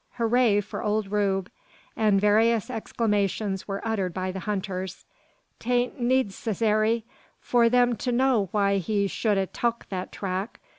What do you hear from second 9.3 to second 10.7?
'a tuk that track.